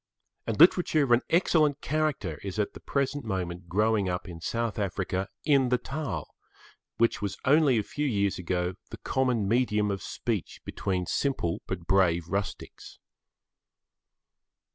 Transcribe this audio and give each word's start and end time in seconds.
And 0.47 0.59
literature 0.59 1.03
of 1.03 1.11
an 1.11 1.21
excellent 1.29 1.79
character 1.81 2.39
is 2.43 2.57
at 2.57 2.73
the 2.73 2.79
present 2.79 3.23
moment 3.23 3.69
growing 3.69 4.09
up 4.09 4.27
in 4.27 4.41
South 4.41 4.79
Africa 4.79 5.27
in 5.45 5.69
the 5.69 5.77
Taal, 5.77 6.33
which 6.97 7.21
was 7.21 7.37
only 7.45 7.77
a 7.77 7.83
few 7.83 8.07
years 8.07 8.39
ago, 8.39 8.73
the 8.89 8.97
common 8.97 9.47
medium 9.47 9.91
of 9.91 10.01
speech 10.01 10.59
between 10.65 11.05
simple 11.05 11.61
but 11.67 11.85
brave 11.85 12.27
rustics. 12.29 12.97